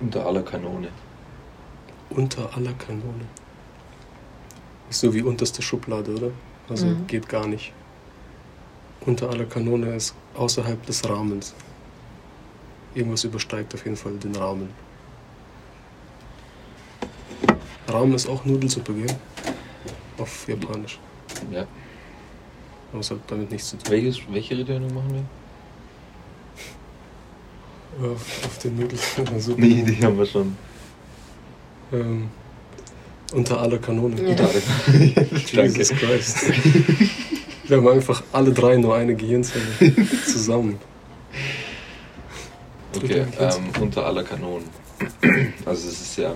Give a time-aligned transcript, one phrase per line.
[0.00, 0.88] Unter aller Kanone.
[2.10, 3.26] Unter aller Kanone.
[4.90, 6.30] Ist so wie unterste Schublade, oder?
[6.68, 7.06] Also Mhm.
[7.06, 7.72] geht gar nicht.
[9.00, 11.54] Unter aller Kanone ist außerhalb des Rahmens.
[12.94, 14.68] Irgendwas übersteigt auf jeden Fall den Rahmen.
[17.88, 19.16] Ramen ist auch Nudelsuppe, gell?
[20.18, 20.98] Auf Japanisch.
[21.50, 21.66] Ja.
[22.92, 23.92] Aber es hat damit nichts zu tun.
[23.92, 25.24] Welches, welche Redewendung machen wir?
[28.00, 29.60] Ja, auf den Nudelsuppe.
[29.60, 30.56] Nee, die haben wir schon.
[31.92, 32.28] Ähm,
[33.32, 34.20] unter aller Kanone.
[34.22, 34.28] Ja.
[34.30, 34.60] Unter aller
[35.50, 35.68] Kanone.
[35.68, 36.36] Jesus Christ.
[37.64, 39.64] Wir haben einfach alle drei nur eine Gehirnzelle
[40.26, 40.78] zusammen.
[42.94, 44.68] Okay, ähm, unter aller Kanonen.
[45.64, 46.34] Also es ist ja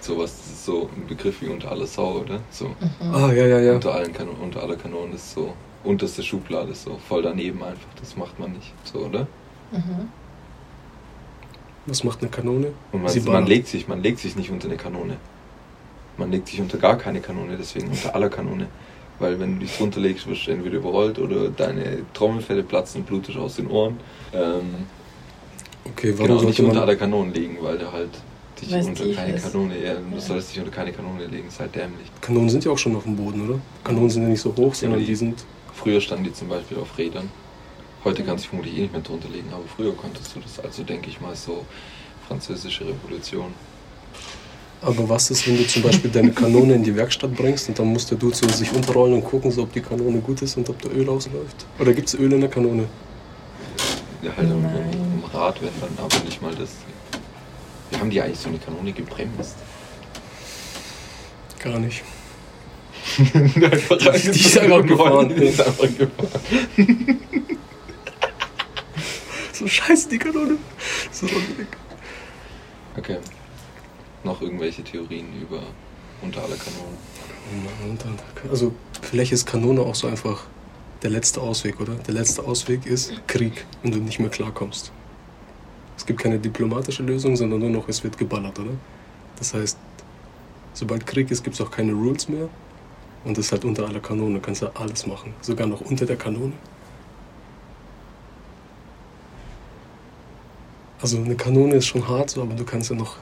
[0.00, 2.40] sowas, das ist so ein Begriff wie unter aller Sau, oder?
[2.50, 2.68] So.
[2.68, 3.14] Mhm.
[3.14, 3.74] Ah, ja, ja, ja.
[3.74, 5.52] Unter, allen Kanon unter aller Kanonen ist so,
[5.84, 9.26] unterste Schublade ist so, voll daneben einfach, das macht man nicht, so, oder?
[9.72, 10.08] Mhm.
[11.86, 12.72] Was macht eine Kanone?
[12.92, 15.16] Und man, Sie man legt sich, man legt sich nicht unter eine Kanone.
[16.16, 18.66] Man legt sich unter gar keine Kanone, deswegen unter aller Kanone.
[19.18, 23.06] Weil wenn du dich drunter legst, wirst du entweder überrollt oder deine Trommelfelle platzen und
[23.06, 23.98] blutest aus den Ohren.
[24.32, 24.86] Ähm,
[25.88, 28.10] Okay, warum genau, nicht unter aller Kanonen legen, weil du halt
[28.60, 29.44] dich Weil es unter keine ist.
[29.52, 30.20] Kanone, ja, du Ja.
[30.20, 32.08] sollst dich unter keine Kanone legen, ist halt dämlich.
[32.20, 33.60] Kanonen sind ja auch schon auf dem Boden, oder?
[33.84, 35.44] Kanonen sind ja nicht so hoch, sondern die- die sind...
[35.74, 37.30] Früher standen die zum Beispiel auf Rädern.
[38.06, 40.64] Heute kannst du vermutlich eh nicht mehr drunter legen, aber früher konntest du das.
[40.64, 41.66] Also denke ich mal so
[42.28, 43.52] französische Revolution.
[44.80, 47.88] Aber was ist, wenn du zum Beispiel deine Kanone in die Werkstatt bringst und dann
[47.88, 50.68] muss der Dude so sich unterrollen und gucken, so, ob die Kanone gut ist und
[50.68, 51.66] ob da Öl ausläuft?
[51.80, 52.86] Oder gibt es Öl in der Kanone?
[54.22, 54.92] Ja, halt im, Nein.
[54.92, 56.70] im Rad, wenn dann, aber nicht mal das.
[57.90, 59.56] Wir haben die eigentlich so eine Kanone gebremst.
[61.58, 62.04] Gar nicht.
[63.34, 65.28] einfach Die ist einfach gefahren.
[65.36, 66.40] Die ist einfach gefahren.
[69.58, 70.58] So scheiße, die Kanone.
[71.10, 71.78] So weg.
[72.94, 73.16] Okay.
[74.22, 75.62] Noch irgendwelche Theorien über
[76.20, 76.96] unter aller Kanonen?
[78.50, 80.44] Also vielleicht ist Kanone auch so einfach
[81.02, 81.94] der letzte Ausweg, oder?
[81.94, 84.92] Der letzte Ausweg ist Krieg, wenn du nicht mehr klarkommst.
[85.96, 88.72] Es gibt keine diplomatische Lösung, sondern nur noch, es wird geballert, oder?
[89.38, 89.78] Das heißt,
[90.74, 92.50] sobald Krieg ist, gibt es auch keine Rules mehr.
[93.24, 95.32] Und das ist halt unter aller Kanone, du kannst ja alles machen.
[95.40, 96.52] Sogar noch unter der Kanone.
[101.00, 103.16] Also eine Kanone ist schon hart, so, aber du kannst ja noch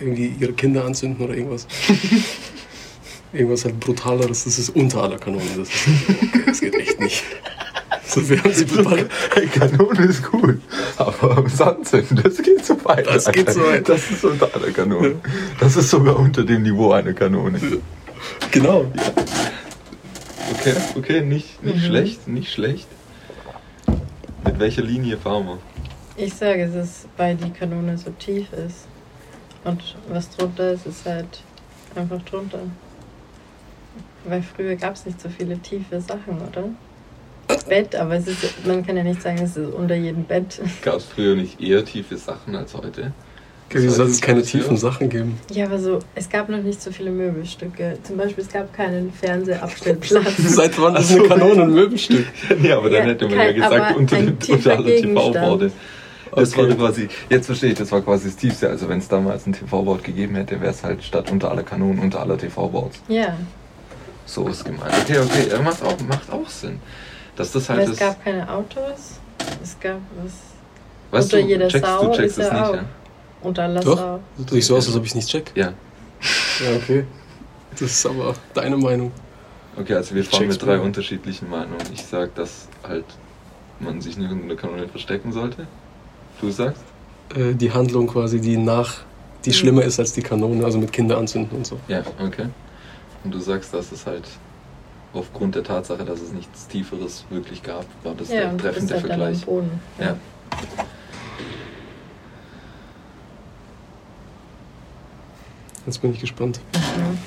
[0.00, 1.66] irgendwie ihre Kinder anzünden oder irgendwas.
[3.32, 5.42] Irgendwas halt brutaleres, das ist unter aller Kanone.
[5.58, 7.22] Das, ist, okay, das geht echt nicht.
[8.06, 9.10] So, wir haben sie beballert.
[9.34, 10.62] Hey, Kanone ist gut,
[10.96, 13.06] aber Sandzünden, das geht so weit.
[13.06, 13.86] Das geht so weit.
[13.86, 15.16] Das ist unter aller Kanone.
[15.60, 17.60] Das ist sogar unter dem Niveau einer Kanone.
[18.50, 18.90] Genau.
[20.54, 21.80] Okay, okay, nicht, nicht Mhm.
[21.80, 22.86] schlecht, nicht schlecht.
[24.42, 25.58] Mit welcher Linie fahren wir?
[26.20, 28.86] Ich sage, es ist, weil die Kanone so tief ist.
[29.64, 31.26] Und was drunter ist, ist halt
[31.94, 32.58] einfach drunter.
[34.24, 36.64] Weil früher gab es nicht so viele tiefe Sachen, oder?
[37.68, 40.60] Bett, aber es ist, man kann ja nicht sagen, es ist unter jedem Bett.
[40.82, 43.12] Gab es früher nicht eher tiefe Sachen als heute?
[43.70, 45.38] Wie soll es keine tiefen Sachen geben?
[45.52, 47.98] Ja, aber so, es gab noch nicht so viele Möbelstücke.
[48.02, 50.36] Zum Beispiel, es gab keinen Fernsehabstellplatz.
[50.38, 52.26] Seit wann ist eine Kanone ein Möbelstück?
[52.58, 55.72] nee, aber dann Ja, hätte man kein- ja gesagt, unter, unter aller Gegenstand.
[56.40, 56.68] Das Okay.
[56.68, 58.68] war quasi, jetzt verstehe ich, das war quasi das Tiefste.
[58.68, 61.98] Also wenn es damals ein TV-Board gegeben hätte, wäre es halt statt unter aller Kanonen
[61.98, 63.02] unter aller TV-Boards.
[63.08, 63.36] Ja,
[64.26, 64.92] So ist gemeint.
[65.04, 66.80] Okay, okay, ja, macht auch, macht auch Sinn.
[67.36, 68.00] Dass das halt weil es das.
[68.00, 69.20] gab keine Autos.
[69.62, 70.32] Es gab was
[71.10, 72.74] weißt unter du, jeder checkst, Sau du checkst ist es ja nicht, auch.
[72.74, 72.84] ja?
[73.42, 73.96] unter aller Doch.
[73.96, 74.20] Sau.
[74.50, 75.52] Sieht so aus, als ob ich es nicht check.
[75.54, 75.72] Ja.
[76.60, 77.04] Ja, okay.
[77.72, 79.12] Das ist aber deine Meinung.
[79.76, 81.78] Okay, also wir fahren mit drei unterschiedlichen Meinungen.
[81.94, 83.04] Ich sag, dass halt
[83.78, 85.68] man sich nicht unter der Kanone verstecken sollte.
[86.40, 86.82] Du sagst?
[87.34, 88.98] Äh, die Handlung quasi, die nach,
[89.44, 89.54] die Mhm.
[89.54, 91.78] schlimmer ist als die Kanone, also mit Kinder anzünden und so.
[91.88, 92.46] Ja, okay.
[93.24, 94.24] Und du sagst, dass es halt
[95.12, 99.06] aufgrund der Tatsache, dass es nichts Tieferes wirklich gab, war das Ja, der treffende halt
[99.06, 99.44] Vergleich.
[99.44, 99.80] Boden.
[99.98, 100.16] Ja.
[105.86, 106.60] Jetzt bin ich gespannt.
[106.74, 107.18] Mhm.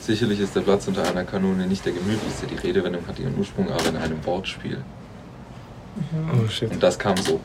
[0.00, 2.46] Sicherlich ist der Platz unter einer Kanone nicht der gemütlichste.
[2.46, 4.82] Die Redewendung hat ihren Ursprung aber in einem Wortspiel.
[6.12, 6.40] Mhm.
[6.44, 6.70] Oh shit.
[6.70, 7.40] Und das kam so.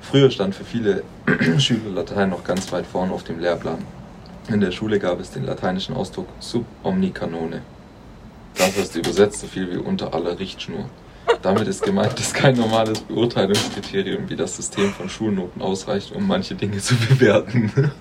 [0.00, 1.02] Früher stand für viele
[1.58, 3.78] Schüler Latein noch ganz weit vorne auf dem Lehrplan.
[4.48, 7.62] In der Schule gab es den lateinischen Ausdruck sub omni canone.
[8.56, 10.86] Das heißt übersetzt so viel wie unter aller Richtschnur.
[11.42, 16.54] Damit ist gemeint, dass kein normales Beurteilungskriterium wie das System von Schulnoten ausreicht, um manche
[16.56, 17.92] Dinge zu bewerten.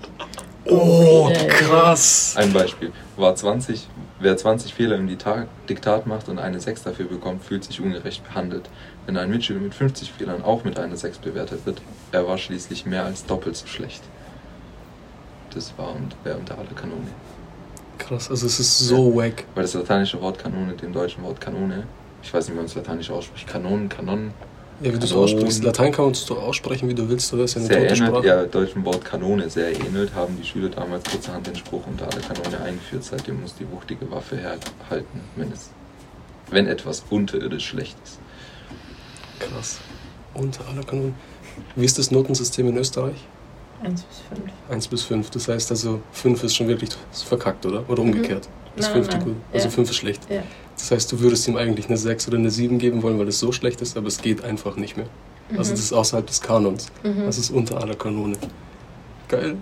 [0.66, 1.48] Oh, Okay.
[1.48, 2.34] krass.
[2.38, 2.92] Ein Beispiel.
[3.18, 3.88] War 20
[4.22, 8.70] Wer 20 Fehler im Diktat macht und eine 6 dafür bekommt, fühlt sich ungerecht behandelt.
[9.06, 11.82] Wenn ein Mitschüler mit 50 Fehlern auch mit einer 6 bewertet wird,
[12.12, 14.04] er war schließlich mehr als doppelt so schlecht.
[15.54, 17.08] Das war und wäre unter aller Kanone.
[17.98, 19.46] Krass, also es ist so wack.
[19.56, 21.88] Weil das lateinische Wort Kanone dem deutschen Wort Kanone,
[22.22, 24.34] ich weiß nicht, wie man es latinisch ausspricht, Kanonen, Kanonen,
[24.82, 25.24] Ja, wie du es Kanon.
[25.26, 25.64] aussprichst.
[25.64, 27.44] Latein kannst du aussprechen, wie du willst, oder?
[27.44, 28.28] Das ist ja eine sehr ähnelt, Sprache.
[28.28, 32.22] ja, deutschen Wort Kanone sehr ähnelt, haben die Schüler damals kurzerhand den Spruch unter aller
[32.22, 33.04] Kanone eingeführt.
[33.04, 35.70] Seitdem muss die wuchtige Waffe herhalten, wenn, es,
[36.50, 38.20] wenn etwas unterirdisch schlecht ist.
[39.40, 39.80] Krass.
[40.34, 41.16] Unter aller Kanonen.
[41.76, 43.16] Wie ist das Notensystem in Österreich?
[43.84, 44.52] 1 bis 5.
[44.70, 45.30] 1 bis 5.
[45.30, 47.84] Das heißt also, 5 ist schon wirklich verkackt, oder?
[47.90, 48.48] Oder umgekehrt.
[48.80, 49.26] Ist Nein, 5 die nein.
[49.26, 49.36] gut.
[49.54, 49.72] Also Ja.
[49.72, 50.22] 5 ist schlecht.
[50.30, 50.44] Ja.
[50.78, 53.40] Das heißt, du würdest ihm eigentlich eine 6 oder eine 7 geben wollen, weil es
[53.40, 55.08] so schlecht ist, aber es geht einfach nicht mehr.
[55.58, 55.76] Also Mhm.
[55.76, 56.88] das ist außerhalb des Kanons.
[57.04, 57.26] Mhm.
[57.26, 58.38] Das ist unter aller Kanone.
[59.28, 59.58] Geil.